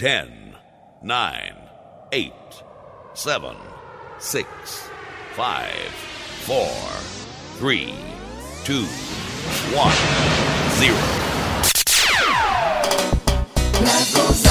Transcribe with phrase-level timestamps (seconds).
[0.00, 0.56] 10,
[1.02, 1.54] 9,
[2.10, 2.32] 8,
[3.12, 3.54] 7,
[4.18, 4.46] 6,
[5.36, 5.92] 5,
[6.46, 6.66] 4,
[7.58, 7.94] 3,
[8.64, 8.86] 2,
[9.74, 9.92] 1,
[14.44, 14.49] 0.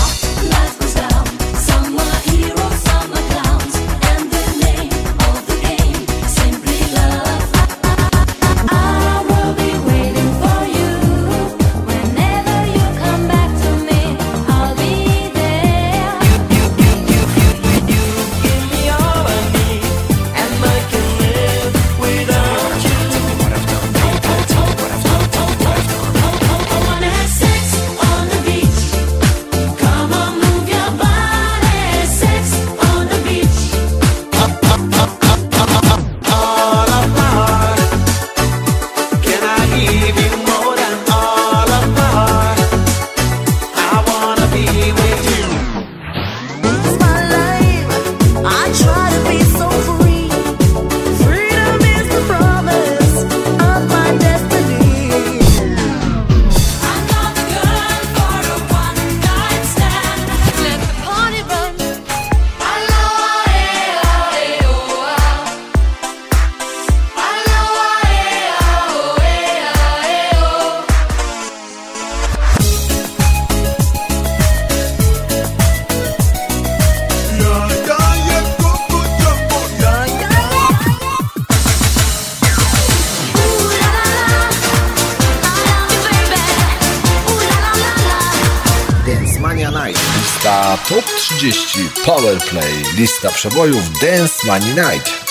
[93.00, 95.29] lista przebojów Dance Money Night.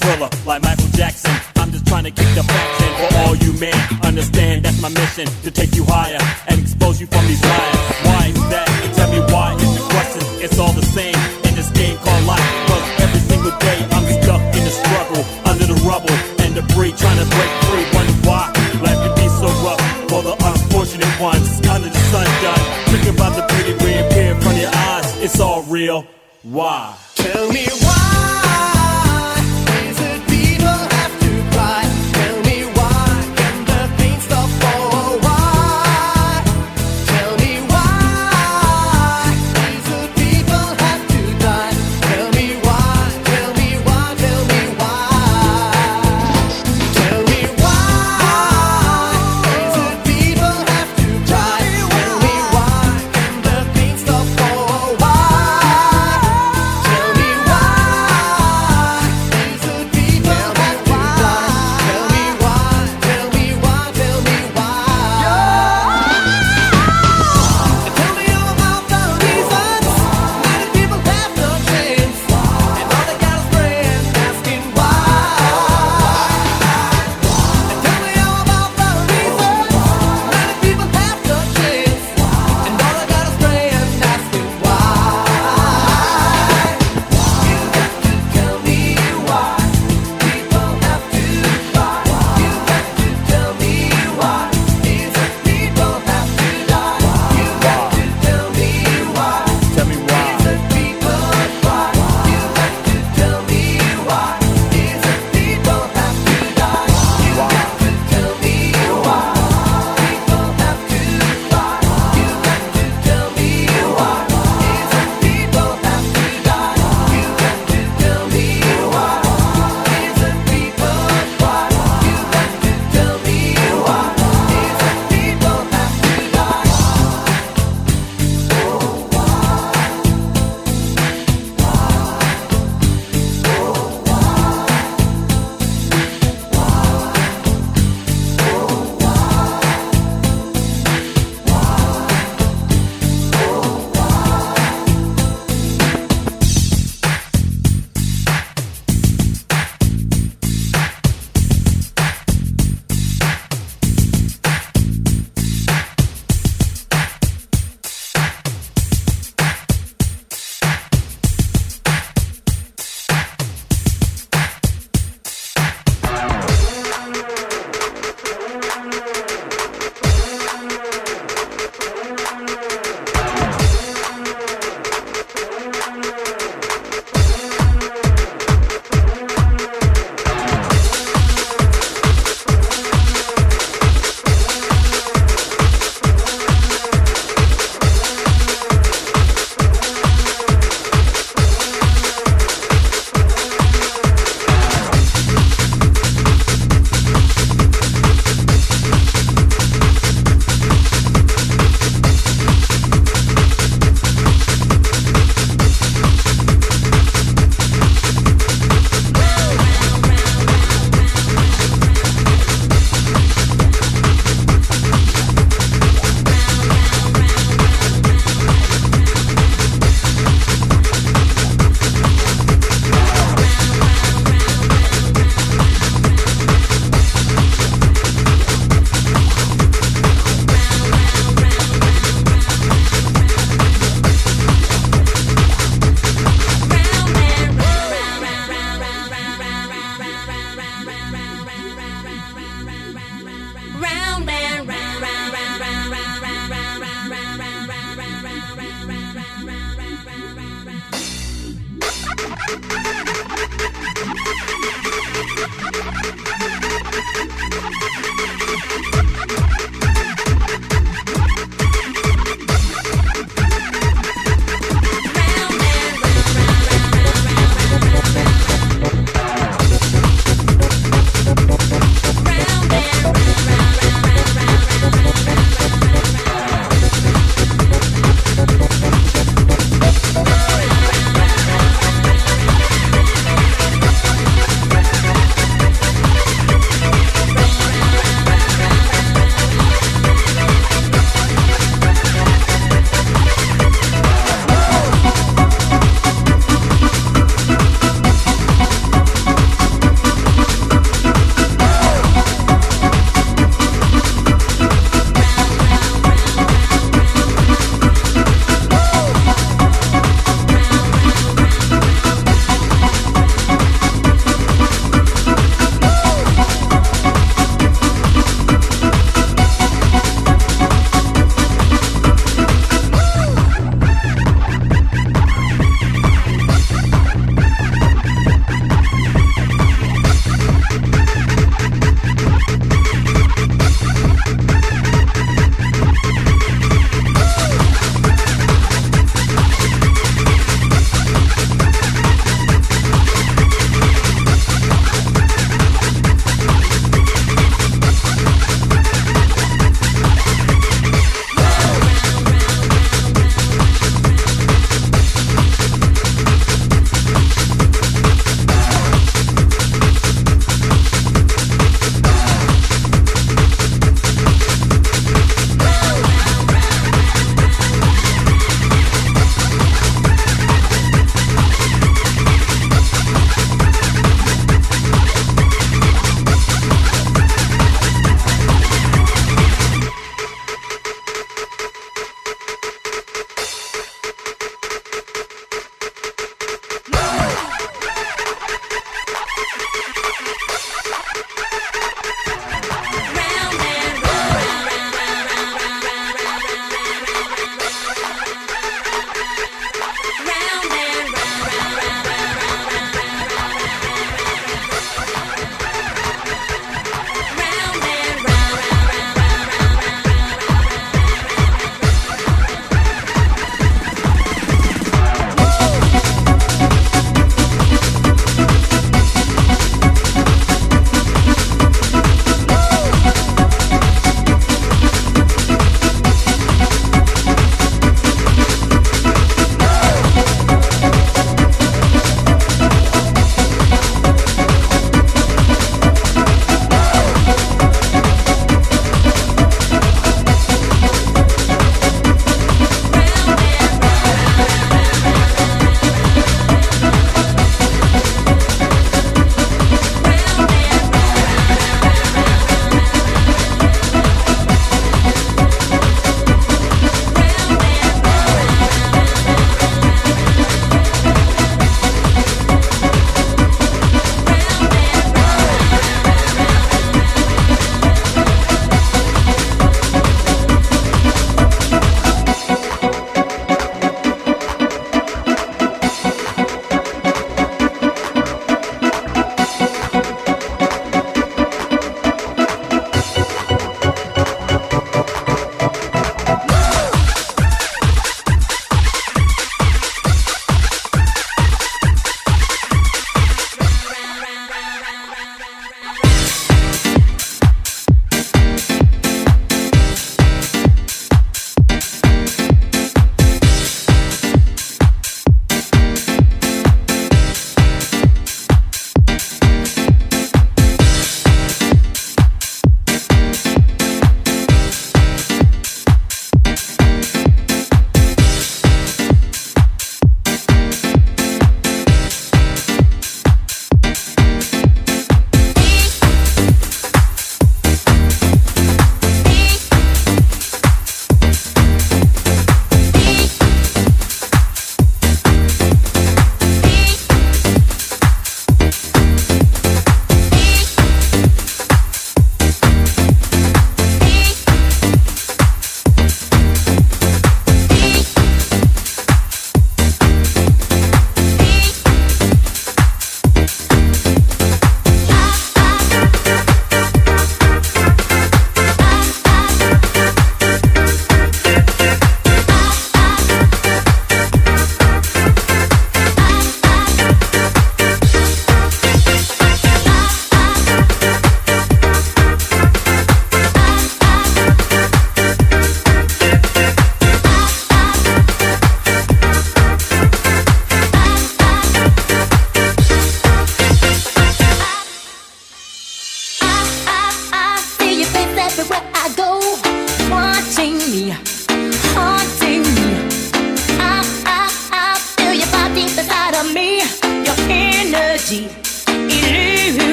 [0.00, 1.34] Thriller, like Michael Jackson.
[1.56, 3.76] I'm just trying to kick the facts in for all you men.
[4.02, 7.78] Understand that's my mission to take you higher and expose you from these liars.
[8.06, 8.68] Why is that?
[8.96, 10.22] Tell me why is the question.
[10.44, 12.48] It's all the same in this game called life.
[12.68, 17.18] Cause every single day I'm stuck in the struggle, under the rubble and debris, trying
[17.18, 17.86] to break free.
[17.94, 18.44] Wonder why
[18.82, 21.60] life can be so rough for the unfortunate ones.
[21.68, 25.06] Under the sun done, thinking about the beauty reappear in front of your eyes.
[25.22, 26.06] It's all real.
[26.42, 26.96] Why?
[27.16, 27.87] Tell me why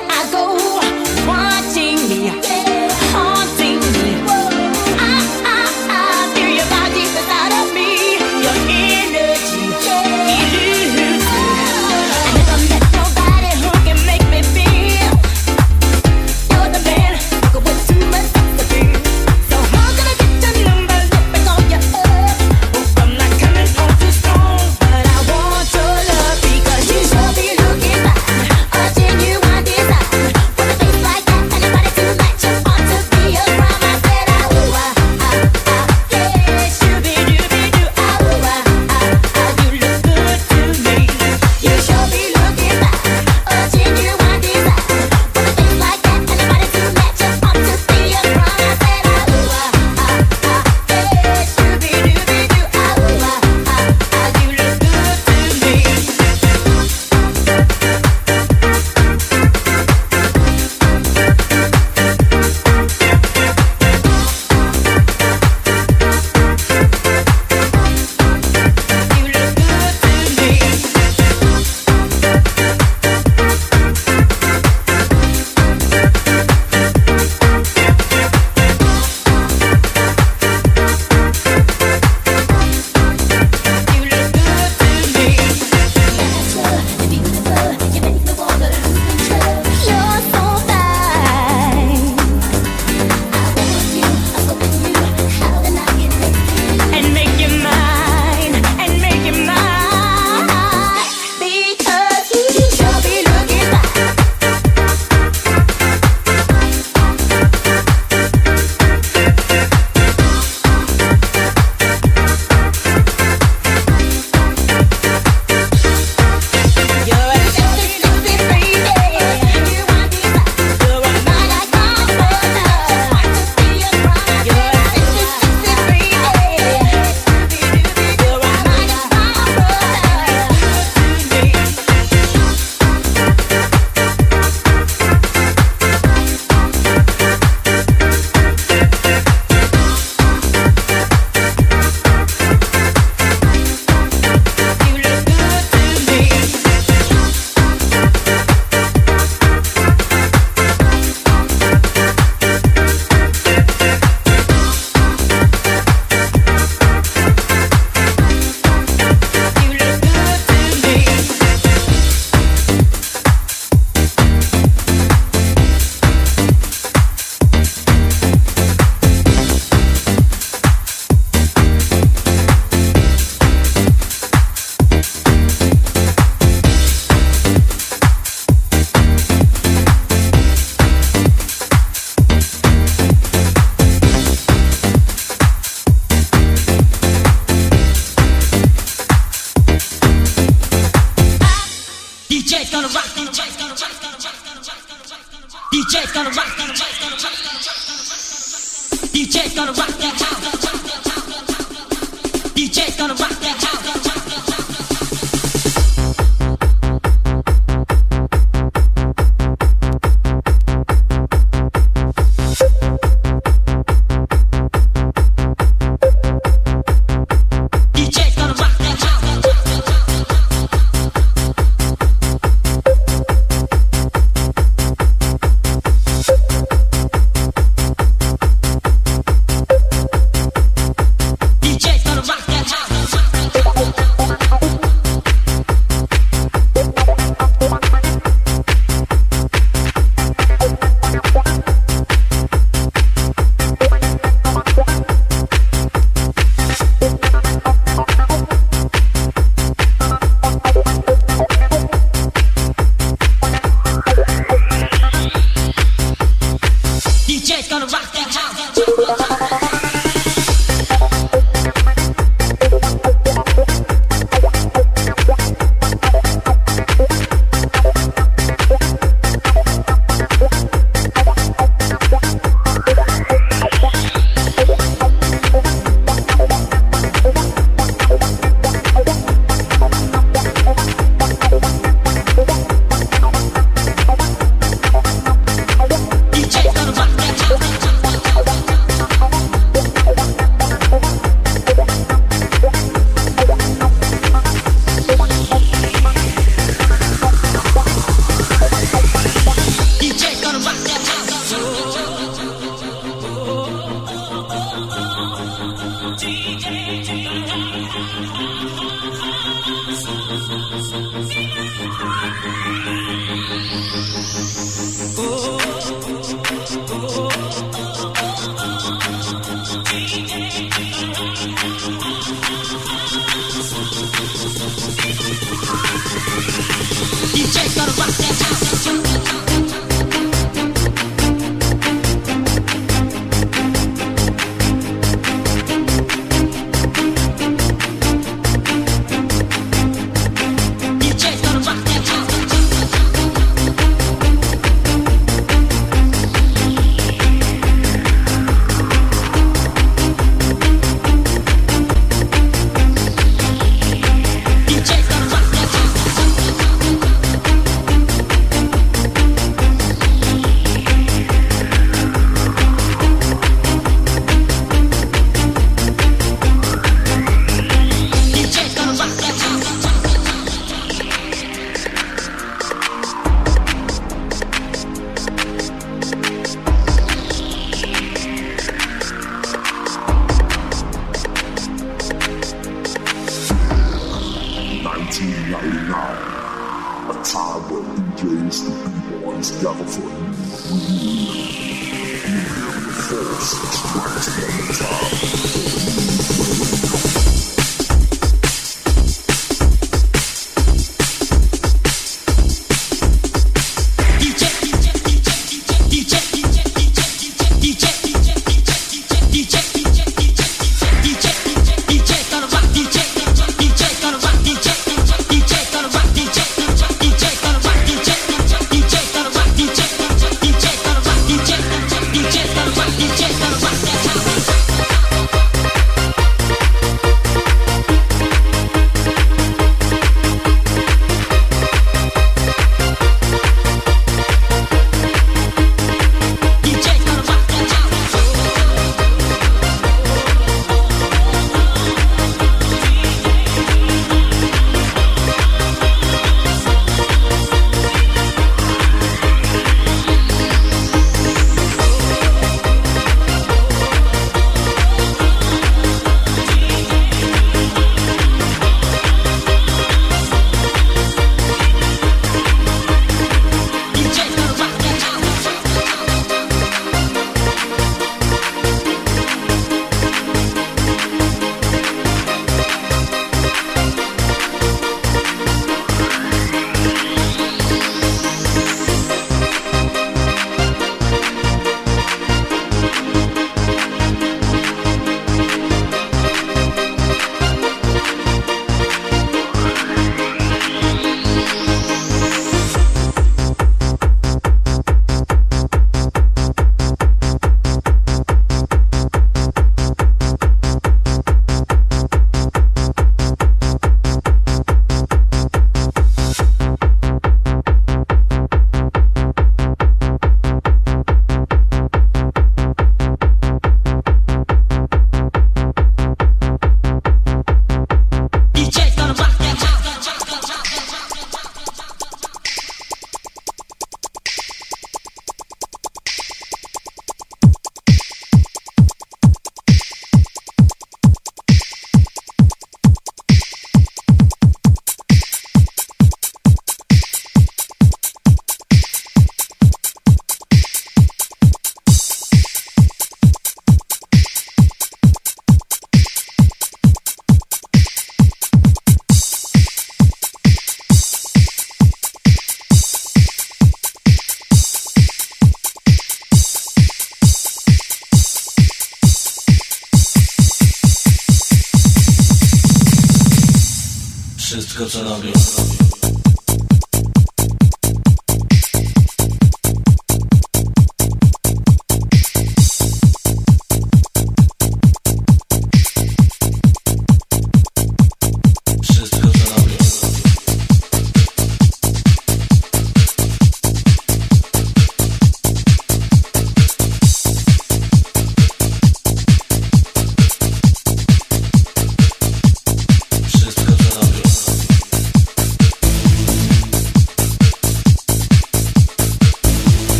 [0.00, 0.57] I go,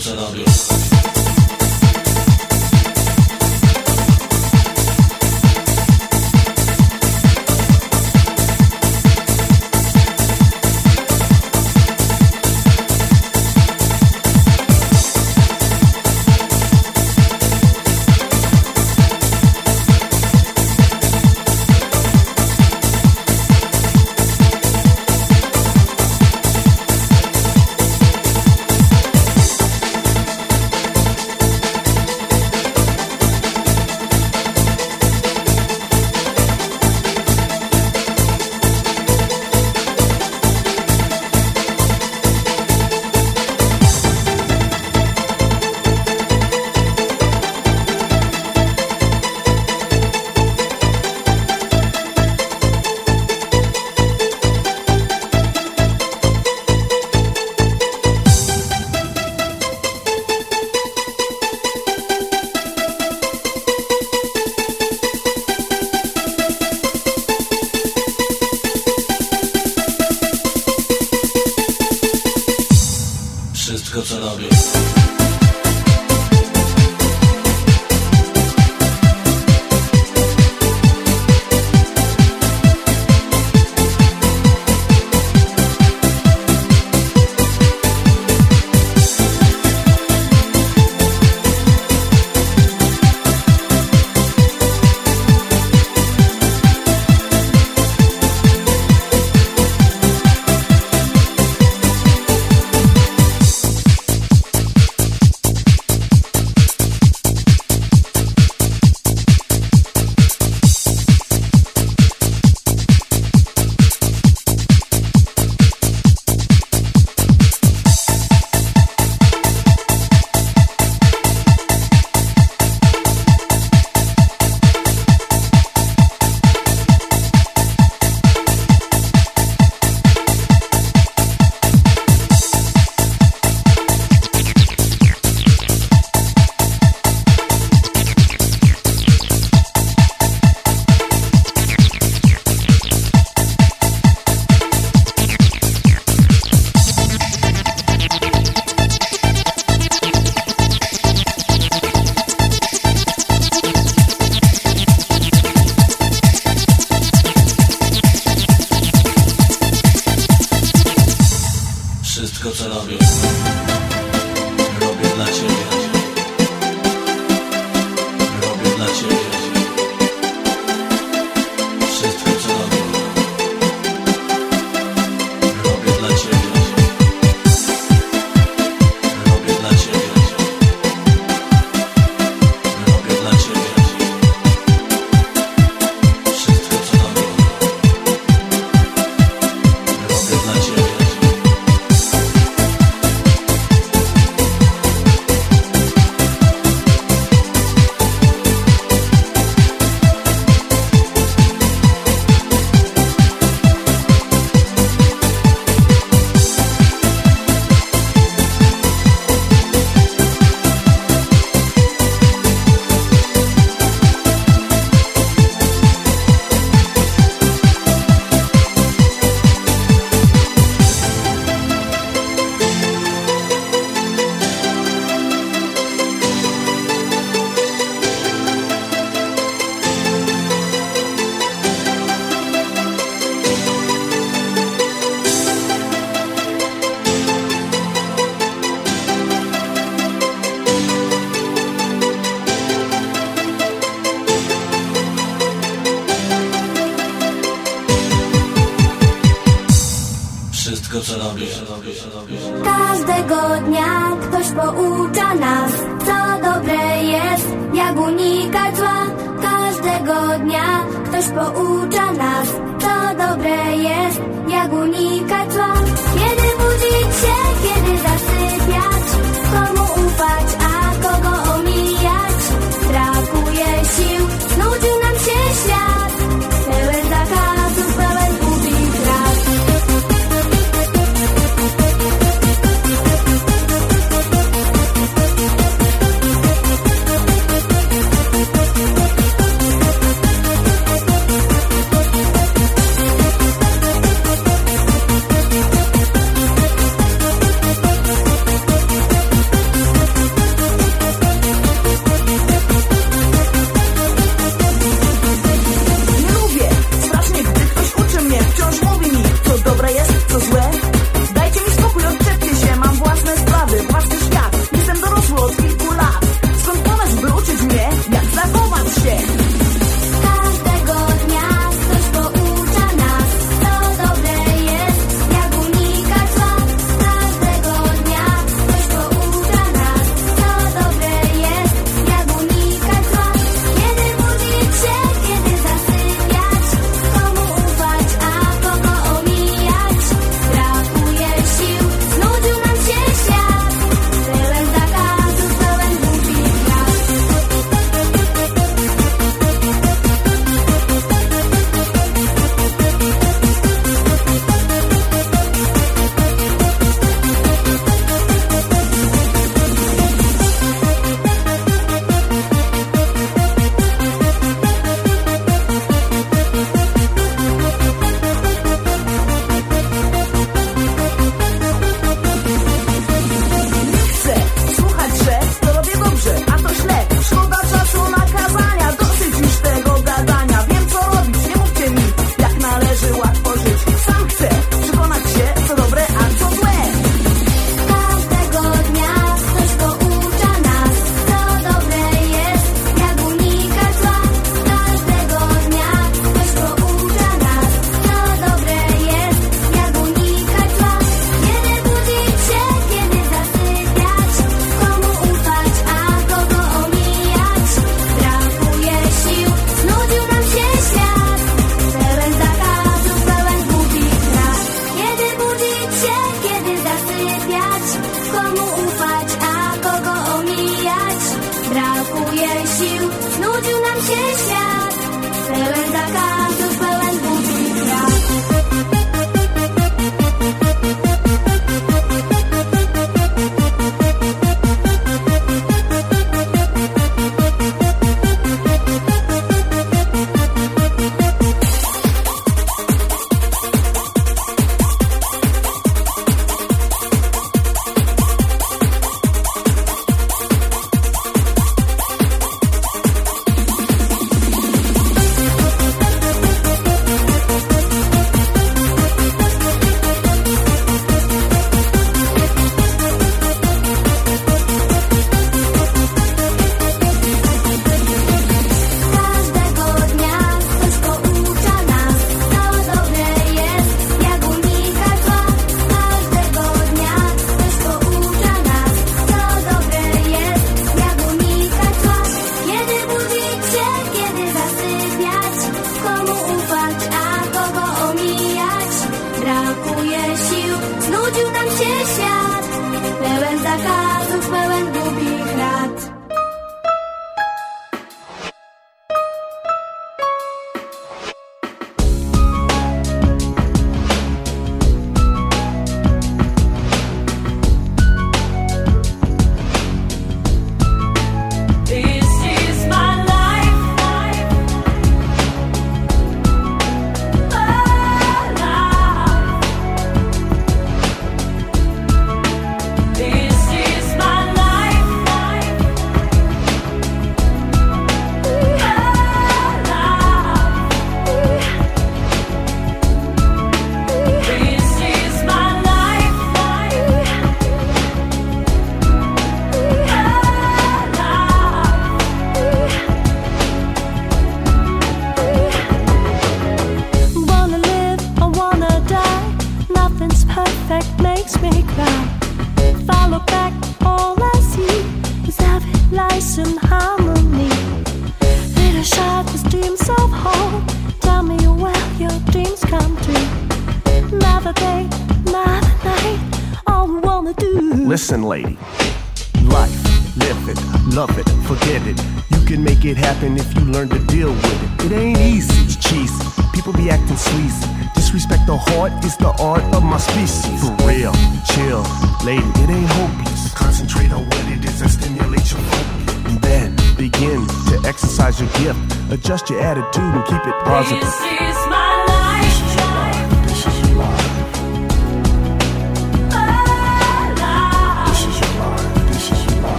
[0.00, 0.79] co na dół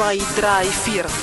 [0.00, 1.19] vai, dry, fear.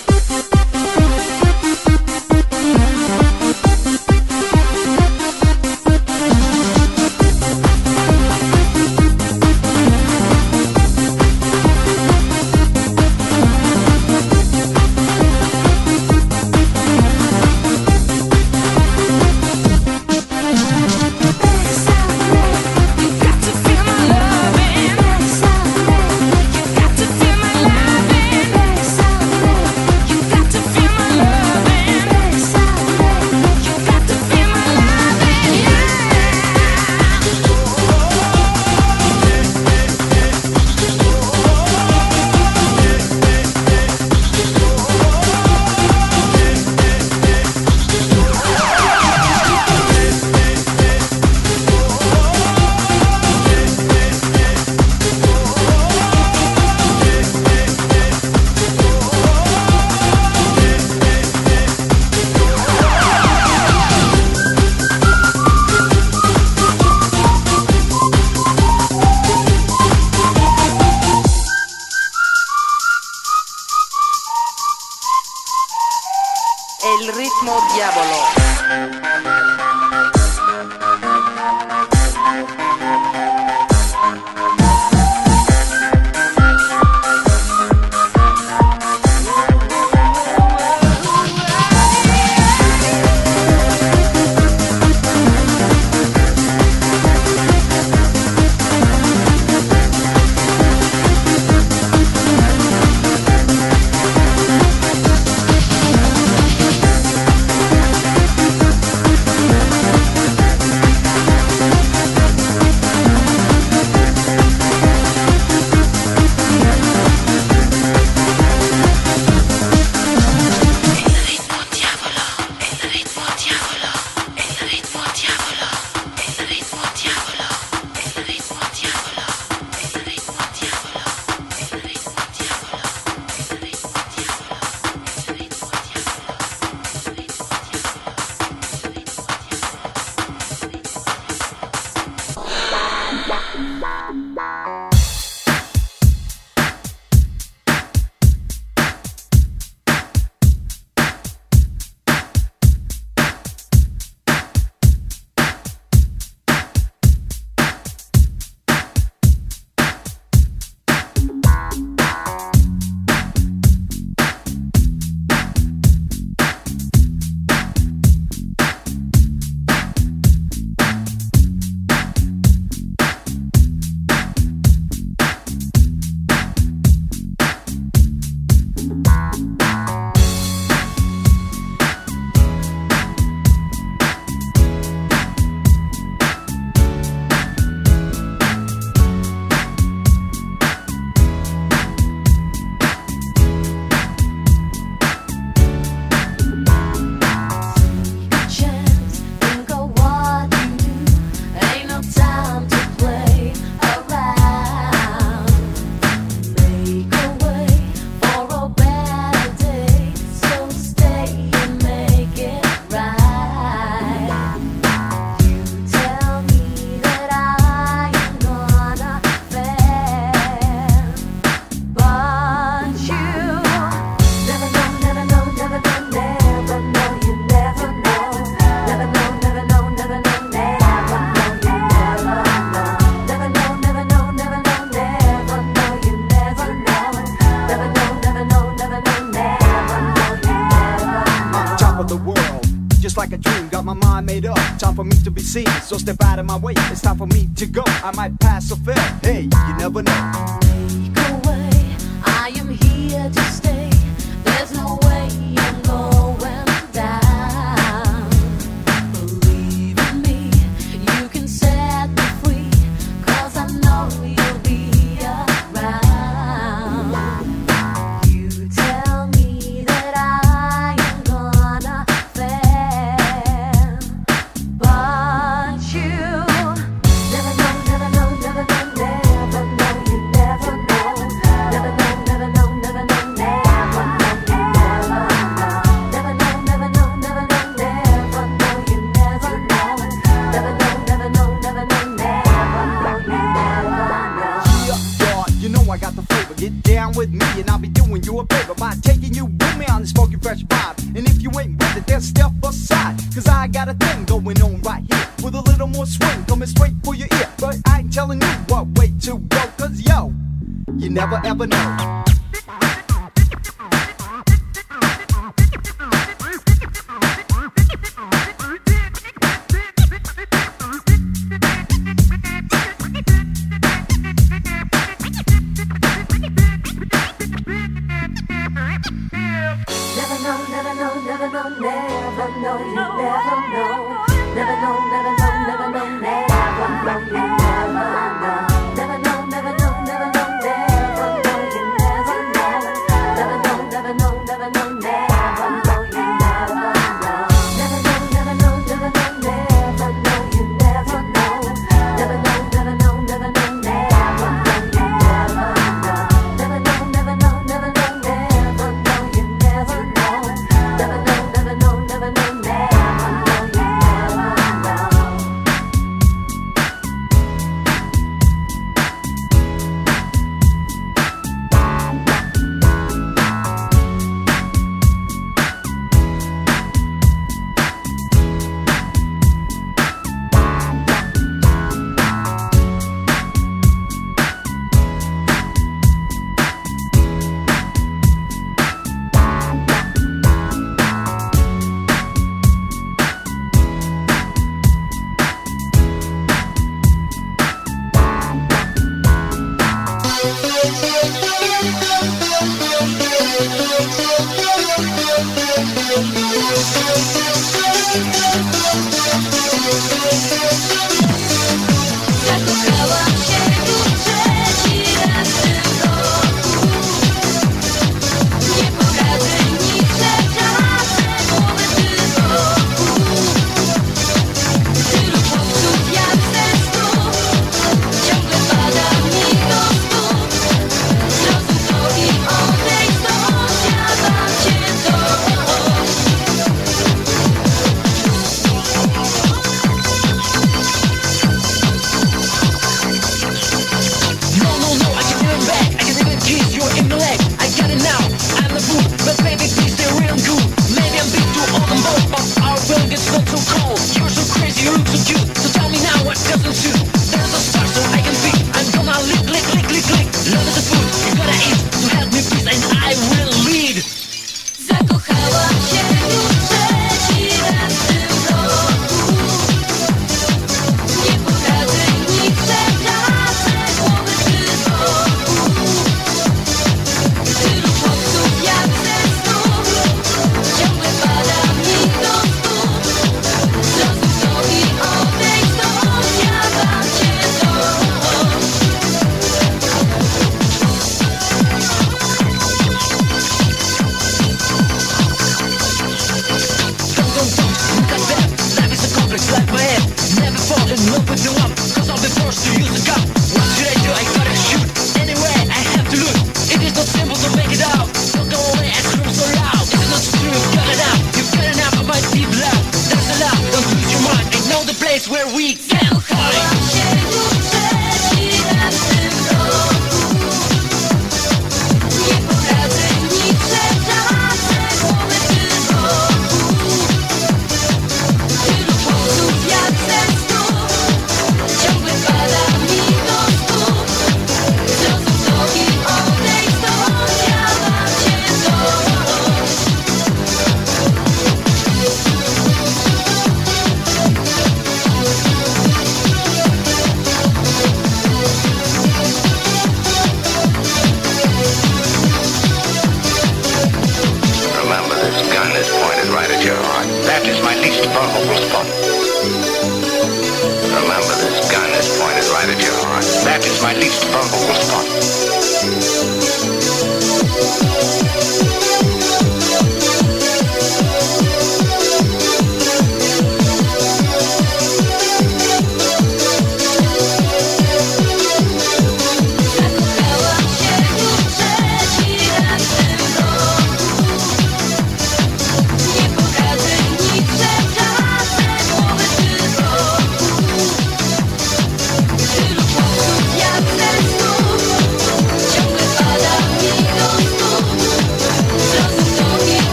[243.17, 243.67] like a dream.
[243.69, 245.67] Got my mind made up, time for me to be seen.
[245.81, 247.83] So step out of my way, it's time for me to go.
[247.85, 250.59] I might pass or fail, hey, you never know.
[250.61, 253.96] Take away, I am here to stay.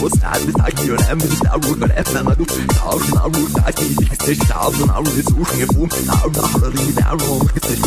[0.00, 5.08] بوست عدت عكي وأنا قام بتتعور برقبنا مدوخ تعور تعور تعكي ديك ستيج تعور نعور
[5.08, 7.78] نزوش نفوم تعور أحراري تعور ما كنتش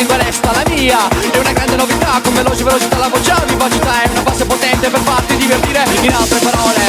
[0.00, 1.08] lingua resta la mia.
[1.30, 5.00] È una grande novità con veloce velocità la voce vivacità È una base potente per
[5.00, 6.80] farti divertire in altre parole.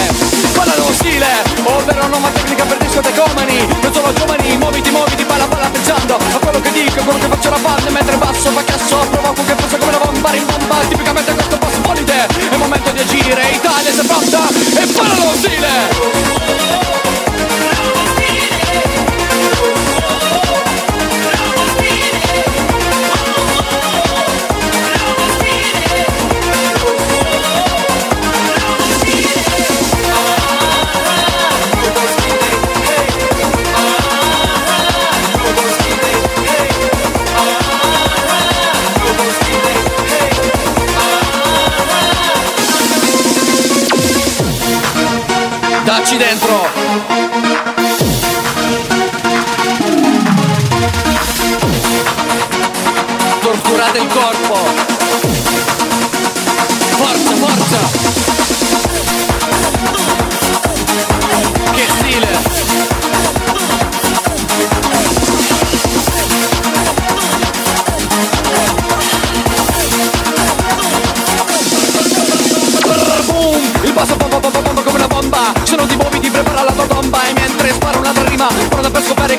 [0.54, 1.28] Parla dello stile,
[1.64, 6.60] ovvero norma tecnica per discotecomani Non sono giovani, muoviti, muoviti, balla, balla pensando A quello
[6.60, 9.96] che dico, quello che faccio la parte Mentre basso fa cazzo, provoco che passa come
[9.96, 10.76] una bomba rimbomba.
[10.88, 17.11] Tipicamente questo passo volite, è momento di agire Italia sei pronta e parla dello stile.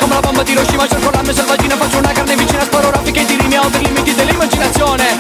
[0.03, 0.87] Come la bomba di Hiroshima.
[0.89, 5.12] Cerco l'arma selvaggina Faccio una carne vicina Sparo raffiche di rimi oltre i limiti dell'immaginazione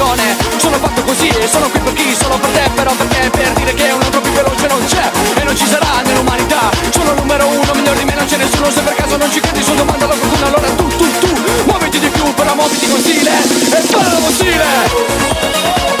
[0.00, 2.14] nazione Sono fatto così e sono qui per chi?
[2.14, 3.30] Solo per te però perché?
[3.30, 6.70] Per dire che un altro più veloce non c'è E non ci sarà nell'umanità.
[6.90, 8.70] Sono numero uno miglior di me non c'è nessuno.
[8.70, 11.28] Se per caso non ci credi su domanda a qualcuno Allora tu tu tu
[11.66, 15.99] Muoviti di più però muoviti con stile E parla con stile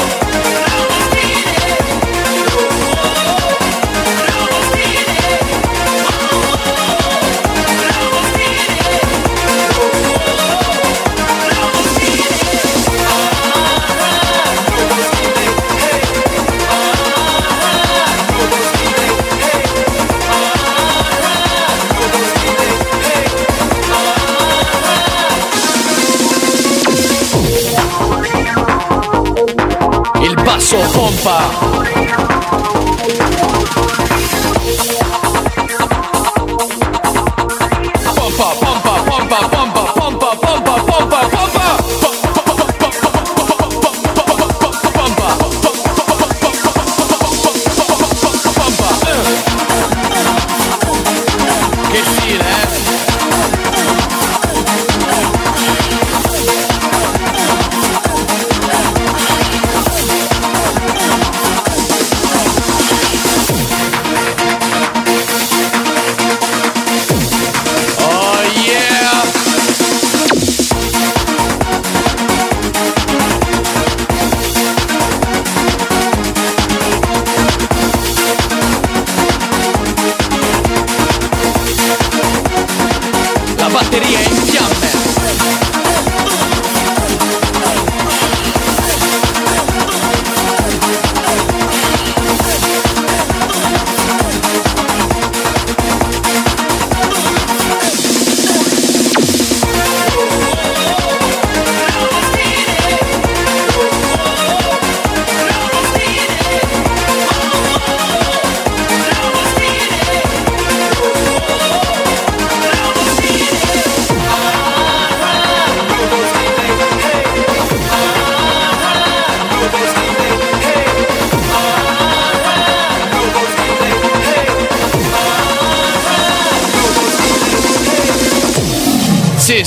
[30.70, 31.89] 做梦吧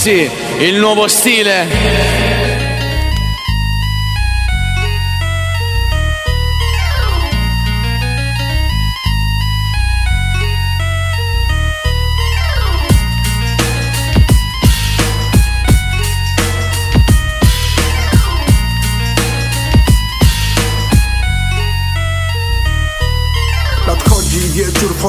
[0.03, 2.02] Sì, il nuovo stile.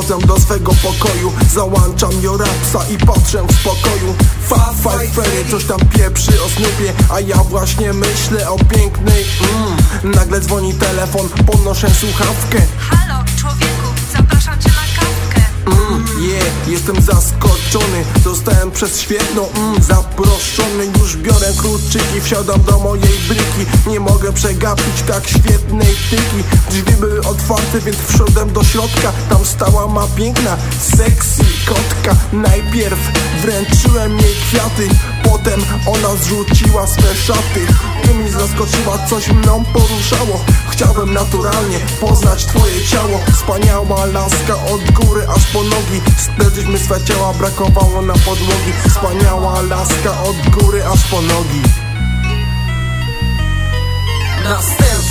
[0.04, 1.32] Wchodzę do swego pokoju.
[1.54, 4.14] Załączam Jorapsa i patrzę w spokoju.
[4.48, 9.24] Fa, five Freddy coś tam pieprzy o Snoopie A ja właśnie myślę o pięknej
[9.54, 10.14] mm.
[10.14, 12.58] Nagle dzwoni telefon, podnoszę słuchawkę.
[12.78, 15.40] Halo, człowieku, zapraszam cię na kawkę.
[15.66, 20.86] Mm, yeah, jestem zaskoczony Zostałem przez świetną, mm, zaproszony.
[20.98, 23.70] Już biorę kluczyki, wsiadam do mojej bryki.
[23.86, 29.12] Nie mogę przegapić tak świetnej tyki Drzwi były otwarte, więc wszedłem do środka.
[29.30, 30.56] Tam stała ma piękna,
[30.96, 32.16] sexy kotka.
[32.32, 32.98] Najpierw
[33.42, 34.88] wręczyłem jej kwiaty
[35.24, 37.66] Potem ona zrzuciła swe szaty.
[38.02, 40.44] Ty mnie zaskoczyła, coś mną poruszało.
[40.70, 43.20] Chciałem naturalnie poznać twoje ciało.
[43.32, 46.00] Wspaniała laska od góry aż po nogi.
[46.18, 48.72] Splegliśmy swe ciała, brakowało na podłogi.
[48.88, 51.62] Wspaniała laska od góry aż po nogi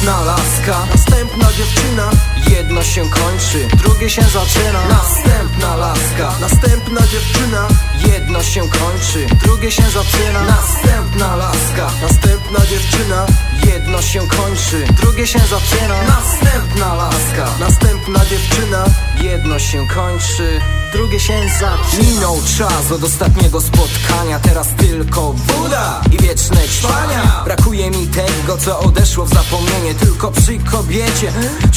[0.06, 2.10] Następna laska, następna dziewczyna
[2.50, 4.88] jedno się kończy, drugie się zaczyna.
[4.90, 7.68] Następna laska, następna dziewczyna
[8.14, 10.42] jedno się kończy, drugie się zaczyna.
[10.44, 13.26] Następna laska, następna dziewczyna
[13.66, 15.96] jedno się kończy, drugie się zaczyna.
[16.08, 18.86] Następna laska, następna dziewczyna
[19.22, 20.62] jedno się kończy,
[20.94, 22.04] drugie się zaczyna.
[22.04, 27.42] Minął czas od ostatniego spotkania, teraz tylko woda i wieczne ćwania.
[27.46, 31.32] Brakuje mi tego, co odeszło w zapomnienie Tylko przy kobiecie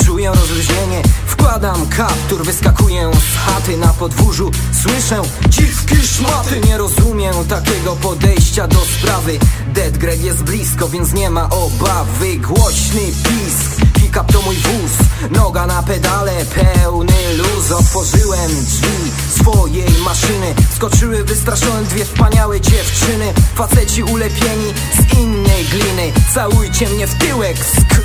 [0.06, 4.50] czuję rozluźnienie Wkładam kaptur, wyskakuję z chaty na podwórzu.
[4.82, 6.60] Słyszę dziwki szmaty.
[6.60, 9.38] Nie rozumiem takiego podejścia do sprawy.
[9.74, 12.36] Dead Greg jest blisko, więc nie ma obawy.
[12.36, 14.92] Głośny pisk Pick-up to mój wóz,
[15.30, 17.70] noga na pedale, pełny luz.
[17.70, 20.54] Otworzyłem drzwi swojej maszyny.
[20.76, 23.32] Skoczyły wystraszone dwie wspaniałe dziewczyny.
[23.54, 26.12] Faceci ulepieni z innej gliny.
[26.34, 27.96] Całujcie mnie w tyłek, sk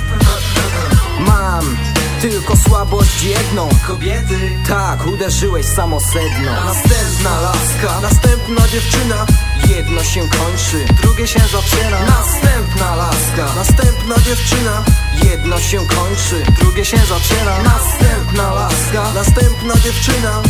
[1.18, 1.76] Mam
[2.22, 3.68] tylko słabość jedną.
[3.86, 4.58] Kobiety?
[4.68, 6.52] Tak, uderzyłeś samo sedno.
[6.64, 9.26] Następna laska, następna dziewczyna.
[9.76, 11.98] Jedno się kończy, drugie się zaczyna.
[12.06, 14.84] Następna laska, następna dziewczyna.
[15.24, 17.62] Jedno się kończy, drugie się zaczyna.
[17.62, 20.42] Następna laska, następna dziewczyna.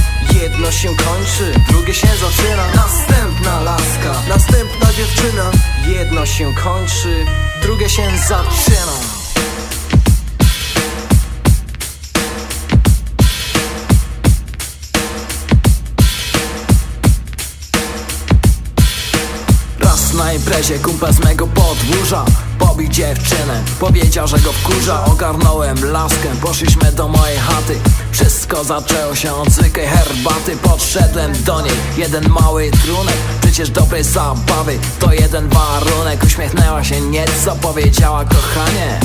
[0.42, 2.66] Jedno się kończy, drugie się zaczyna.
[2.74, 5.50] Następna laska, następna dziewczyna.
[5.86, 7.24] Jedno się kończy,
[7.62, 9.11] drugie się zaczyna
[20.32, 22.24] na imprezie kumpel z mego podwórza.
[22.58, 25.04] Pobił dziewczynę, powiedział, że go wkurza.
[25.04, 27.78] Ogarnąłem laskę, poszliśmy do mojej chaty.
[28.12, 30.56] Wszystko zaczęło się od zwykłej herbaty.
[30.56, 33.16] Podszedłem do niej, jeden mały trunek.
[33.40, 36.24] Przecież dobrej zabawy, to jeden warunek.
[36.24, 39.00] Uśmiechnęła się nieco, powiedziała kochanie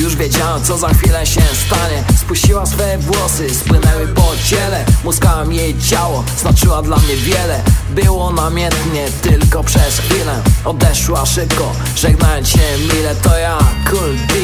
[0.00, 2.04] już wiedziałem co za chwilę się stanie.
[2.20, 4.84] Spuściła swe włosy, spłynęły po ciele.
[5.04, 7.62] Muskałem jej ciało, znaczyła dla mnie wiele.
[7.90, 10.42] Było namiętnie tylko przez chwilę.
[10.64, 13.14] Odeszła szybko, żegnając się mile.
[13.14, 13.58] To ja,
[13.90, 14.34] Cool D,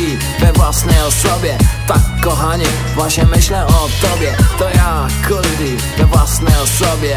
[0.41, 1.59] we własnej osobie.
[1.86, 4.36] Tak kochanie, właśnie myślę o tobie.
[4.59, 5.65] To ja, Cool D,
[5.99, 7.17] we własnej osobie.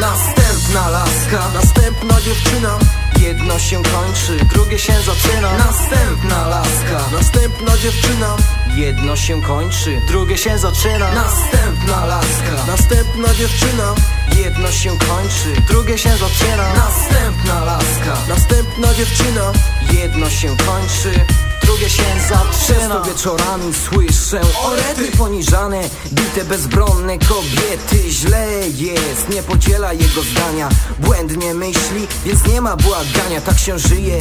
[0.00, 2.78] Następna laska, następna dziewczyna
[3.20, 5.58] Jedno się kończy, drugie się zaczyna.
[5.58, 8.36] Następna laska, następna dziewczyna.
[8.74, 11.12] Jedno się kończy, drugie się zaczyna.
[11.14, 13.94] Następna laska, następna dziewczyna.
[14.36, 16.74] Jedno się kończy, drugie się zaczyna.
[16.74, 19.52] Następna laska, następna dziewczyna.
[19.92, 21.24] Jedno się kończy,
[21.70, 22.50] drugie się zaczyna
[22.80, 25.80] Często wieczorami słyszę orety poniżane
[26.12, 28.10] Bite bezbronne kobiety.
[28.10, 30.68] Źle jest, nie podziela jego zdania.
[30.98, 33.40] Błędnie myśli, więc nie ma błagania.
[33.40, 34.18] Tak się żyje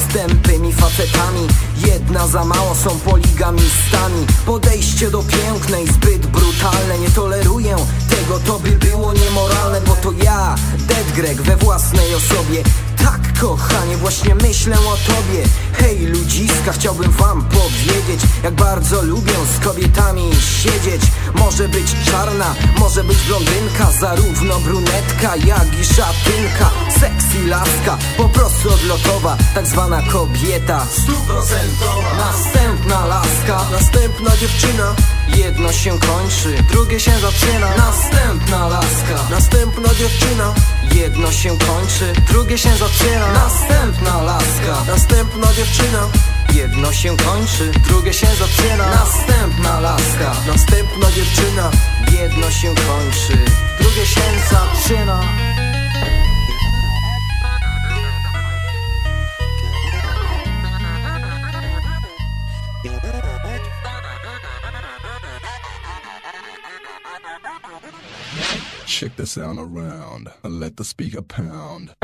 [0.00, 1.48] z tępymi facetami.
[1.86, 4.26] Jedna za mało są poligamistami.
[4.46, 6.98] Podejście do pięknej zbyt brutalne.
[6.98, 7.76] Nie toleruję
[8.10, 12.62] tego, to by było niemoralne Bo to ja, Dead Greg we własnej osobie.
[12.96, 15.44] Tak, kochanie, właśnie myślę o tobie.
[15.72, 20.30] Hej, ludziska, chciałbym wam powiedzieć Jak bardzo lubię z kobietami
[20.62, 21.02] siedzieć.
[21.34, 26.70] Może być czarna, może być blondynka Zarówno brunetka, jak i szatynka.
[27.00, 30.86] Sexy laska, po prostu odlotowa Tak zwana kobieta.
[30.90, 32.14] Stuprocentowa.
[32.16, 34.94] Następna laska, następna dziewczyna.
[35.36, 37.76] Jedno się kończy, drugie się zaczyna.
[37.76, 40.54] Następna laska, następna dziewczyna.
[40.94, 46.08] Jedno się kończy, drugie się zaczyna Następna laska, następna dziewczyna.
[46.54, 48.90] Jedno się kończy, drugie się zaczyna.
[48.90, 51.70] Następna laska, następna dziewczyna.
[52.20, 53.38] Jedno się kończy,
[53.80, 55.20] drugie się zaczyna.
[68.86, 71.94] Check the sound around and let the speaker pound.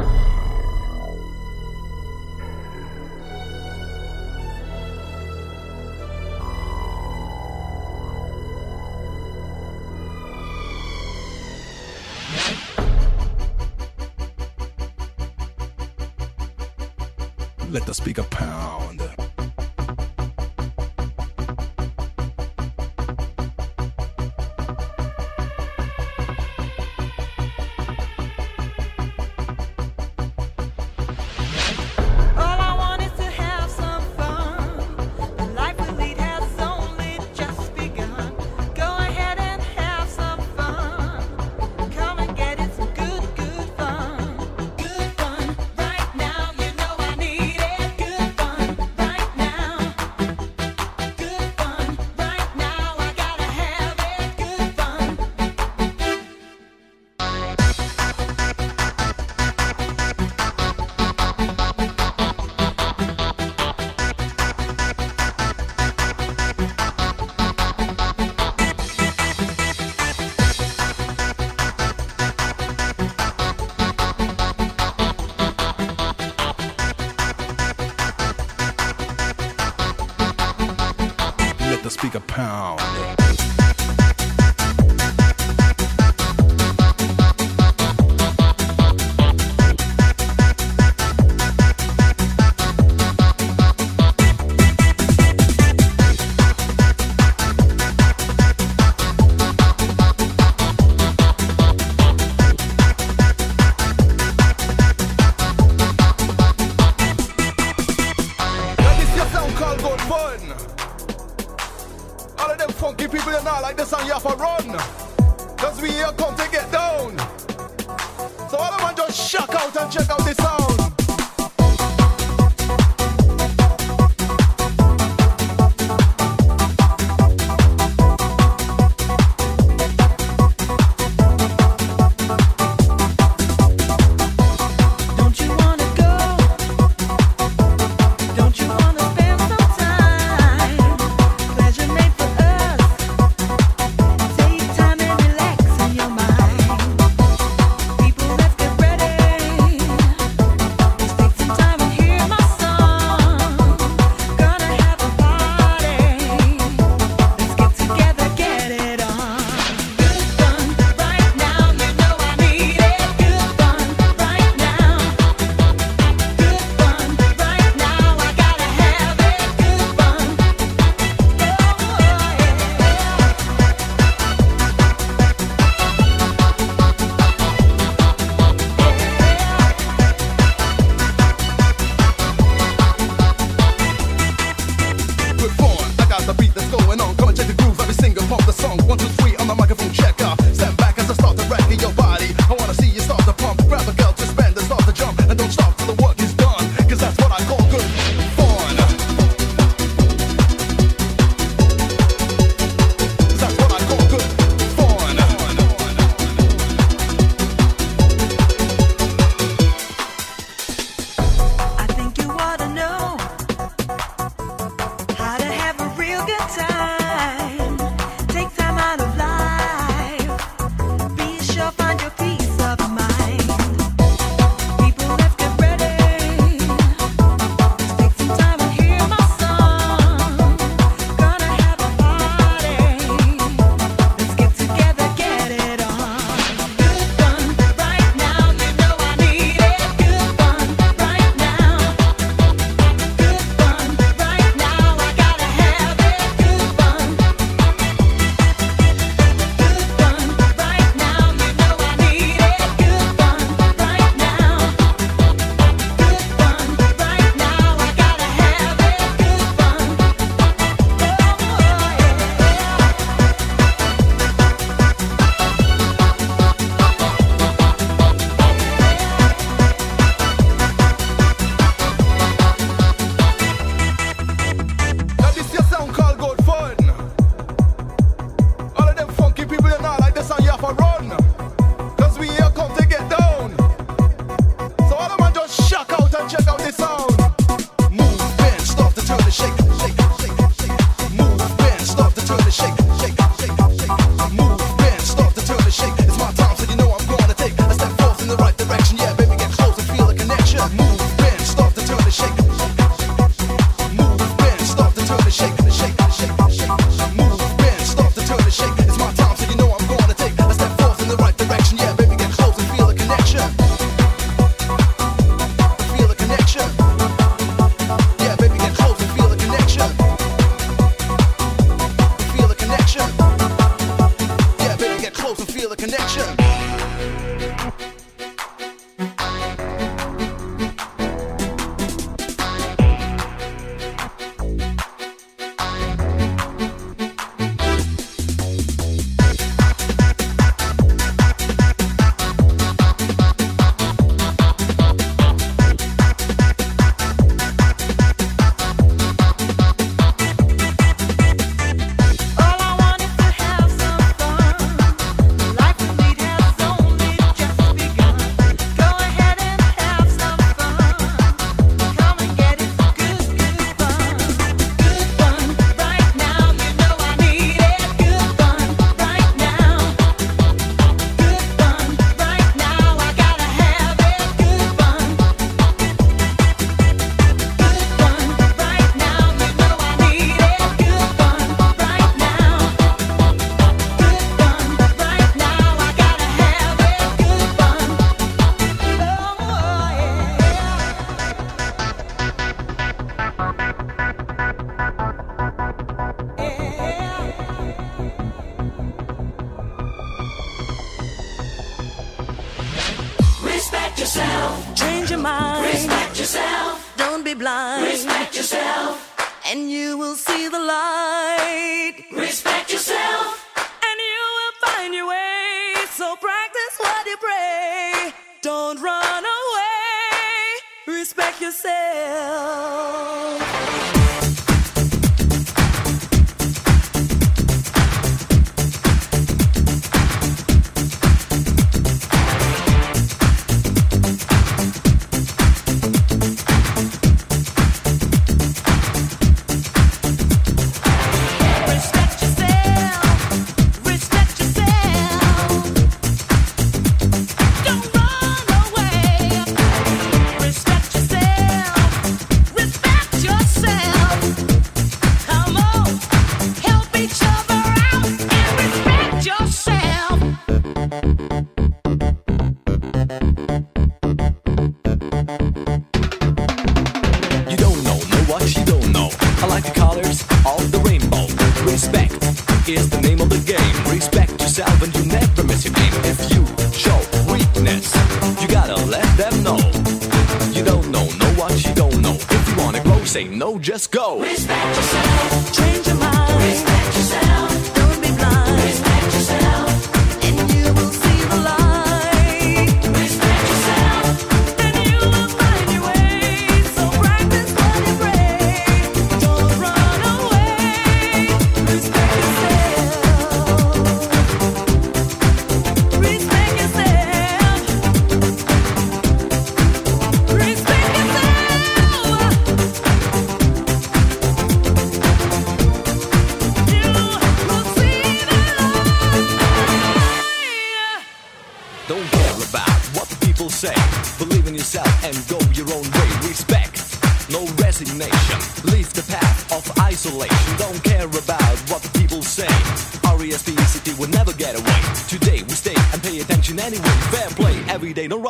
[17.70, 19.05] Let the speaker pound.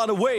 [0.07, 0.36] lot of ways.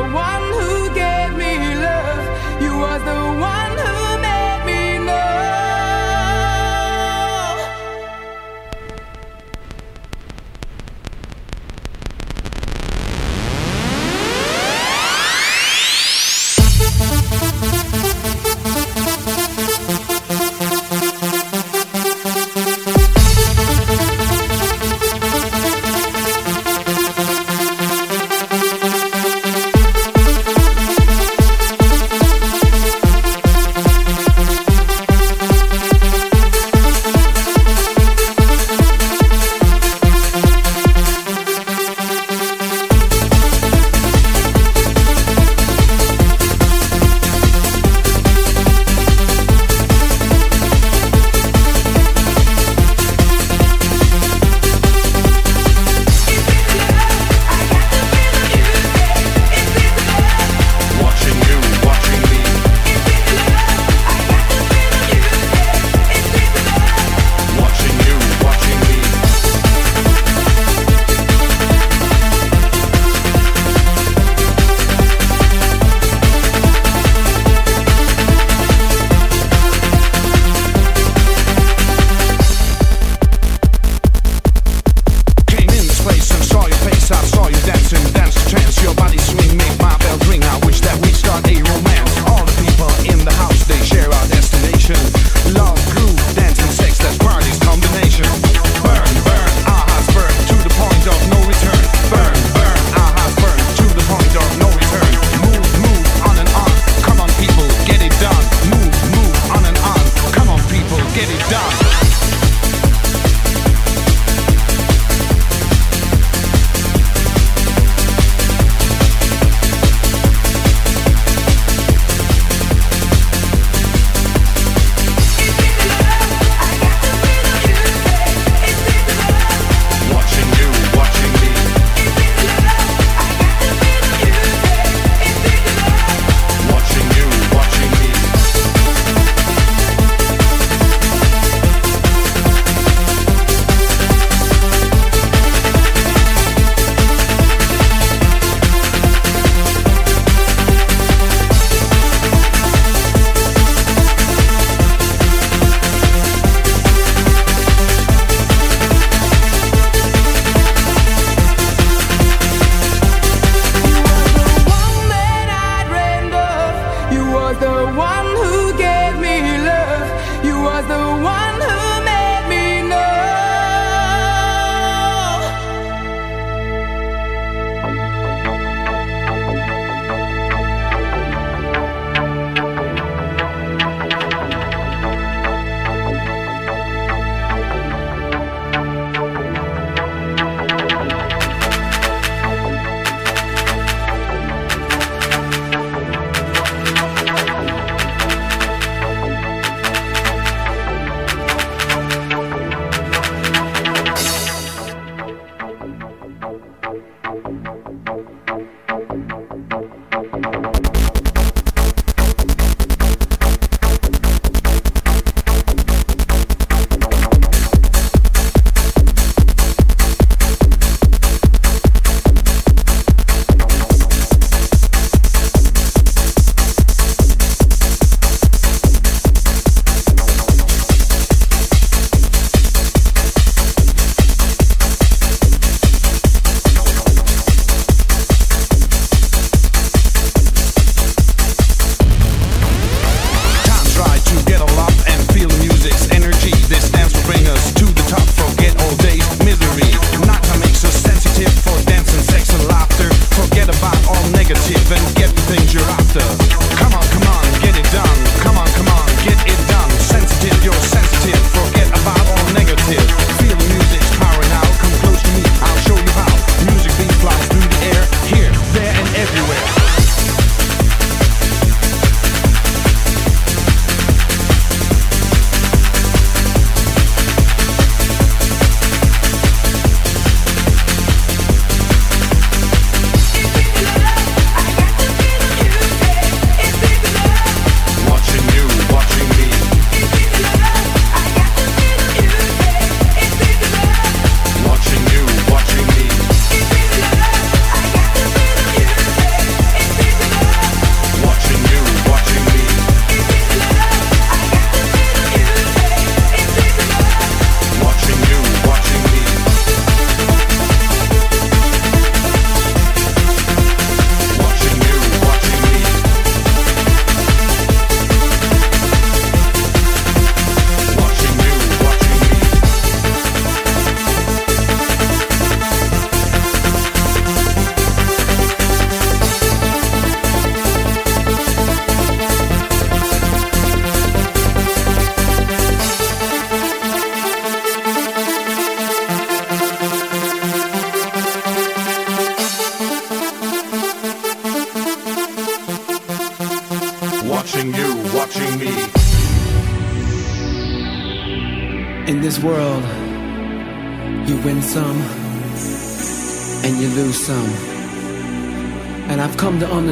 [0.00, 0.51] one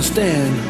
[0.01, 0.70] understand.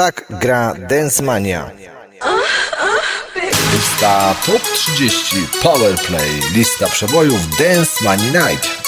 [0.00, 1.70] Tak gra Dance Mania.
[3.72, 6.40] Lista Top 30 Powerplay.
[6.54, 8.79] Lista przebojów Dance Money Night.